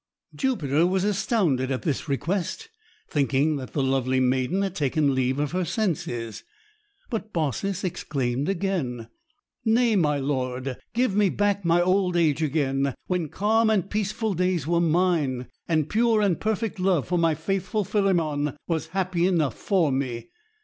[0.33, 2.69] Jupiter was astounded at this request,
[3.07, 6.43] thinking that the lovely maiden had taken leave of her senses;
[7.11, 9.09] but Baucis exclaimed again:
[9.63, 14.65] "Nay, my lord, give me back my old age again, when calm and peaceful days
[14.65, 19.91] were mine, and pure and perfect love for my faithful Philemon was happiness enough for
[19.91, 20.29] me!